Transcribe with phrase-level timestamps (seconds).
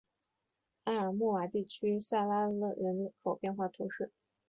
[0.85, 4.11] 埃尔穆瓦地区拉塞勒人口变化图示